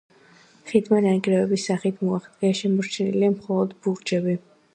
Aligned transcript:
ხიდმა 0.69 1.01
ნანგრევების 1.07 1.65
სახით 1.71 2.01
მოაღწია, 2.07 2.57
შემორჩენილია 2.63 3.31
მხოლოდ 3.37 3.79
ბურჯები. 3.85 4.39